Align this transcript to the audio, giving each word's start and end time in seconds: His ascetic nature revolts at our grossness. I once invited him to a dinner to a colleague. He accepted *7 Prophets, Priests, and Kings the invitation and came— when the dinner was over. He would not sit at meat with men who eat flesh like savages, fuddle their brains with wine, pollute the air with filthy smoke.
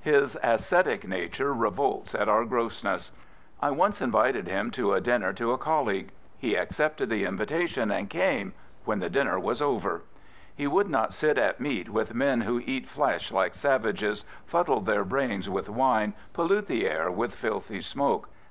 His 0.00 0.38
ascetic 0.42 1.06
nature 1.06 1.52
revolts 1.52 2.14
at 2.14 2.26
our 2.26 2.46
grossness. 2.46 3.12
I 3.60 3.70
once 3.72 4.00
invited 4.00 4.48
him 4.48 4.70
to 4.70 4.94
a 4.94 5.02
dinner 5.02 5.34
to 5.34 5.52
a 5.52 5.58
colleague. 5.58 6.12
He 6.38 6.54
accepted 6.54 7.10
*7 7.10 7.36
Prophets, 7.36 7.52
Priests, 7.52 7.76
and 7.76 7.76
Kings 7.76 7.76
the 7.76 7.84
invitation 7.84 7.90
and 7.98 8.08
came— 8.08 8.54
when 8.86 9.00
the 9.00 9.10
dinner 9.10 9.38
was 9.38 9.60
over. 9.60 10.00
He 10.56 10.66
would 10.66 10.88
not 10.88 11.12
sit 11.12 11.36
at 11.36 11.60
meat 11.60 11.90
with 11.90 12.14
men 12.14 12.40
who 12.40 12.58
eat 12.60 12.88
flesh 12.88 13.30
like 13.30 13.52
savages, 13.54 14.24
fuddle 14.46 14.80
their 14.80 15.04
brains 15.04 15.50
with 15.50 15.68
wine, 15.68 16.14
pollute 16.32 16.68
the 16.68 16.88
air 16.88 17.10
with 17.10 17.34
filthy 17.34 17.82
smoke. 17.82 18.30